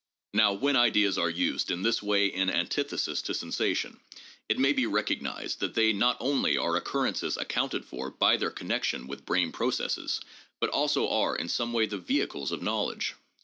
Now, 0.33 0.53
when 0.53 0.75
ideas 0.75 1.19
are 1.19 1.29
used 1.29 1.69
in 1.69 1.83
this 1.83 2.01
way 2.01 2.25
in 2.25 2.49
antithesis 2.49 3.21
to 3.21 3.35
sensation, 3.35 3.99
it 4.49 4.57
may 4.57 4.73
be 4.73 4.87
recognized 4.87 5.59
that 5.59 5.75
they 5.75 5.93
not 5.93 6.17
only 6.19 6.57
are 6.57 6.75
occurrences 6.75 7.37
accounted 7.37 7.85
for 7.85 8.09
by 8.09 8.35
their 8.37 8.49
connection 8.49 9.05
with 9.05 9.27
brain 9.27 9.51
processes, 9.51 10.19
but 10.59 10.71
also 10.71 11.07
are 11.07 11.35
in 11.35 11.49
some 11.49 11.71
way 11.71 11.85
the 11.85 11.99
vehicles 11.99 12.51
of 12.51 12.63
knowledge. 12.63 13.13